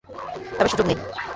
তবে 0.59 0.69
সুযোগ 0.71 0.85
নেই। 0.87 0.97